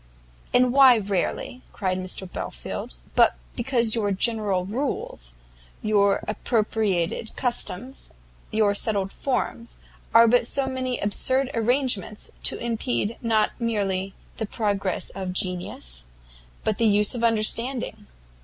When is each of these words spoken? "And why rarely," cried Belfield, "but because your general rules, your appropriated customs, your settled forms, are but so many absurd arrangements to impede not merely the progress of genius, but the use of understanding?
"And 0.51 0.73
why 0.73 0.97
rarely," 0.97 1.61
cried 1.71 2.03
Belfield, 2.33 2.95
"but 3.13 3.35
because 3.55 3.93
your 3.93 4.11
general 4.11 4.65
rules, 4.65 5.33
your 5.83 6.23
appropriated 6.27 7.35
customs, 7.35 8.11
your 8.51 8.73
settled 8.73 9.11
forms, 9.11 9.77
are 10.11 10.27
but 10.27 10.47
so 10.47 10.65
many 10.65 10.97
absurd 10.99 11.51
arrangements 11.53 12.31
to 12.45 12.57
impede 12.57 13.15
not 13.21 13.51
merely 13.59 14.15
the 14.37 14.47
progress 14.47 15.11
of 15.11 15.33
genius, 15.33 16.07
but 16.63 16.79
the 16.79 16.87
use 16.87 17.13
of 17.13 17.23
understanding? 17.23 18.07